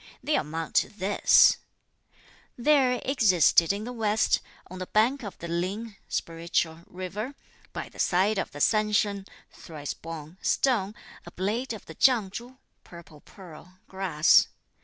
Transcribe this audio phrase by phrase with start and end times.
[0.23, 1.57] They amount to this:
[2.57, 7.35] there existed in the west, on the bank of the Ling (spiritual) river,
[7.71, 12.31] by the side of the San Sheng (thrice born) stone, a blade of the Chiang
[12.31, 14.47] Chu (purple pearl) grass.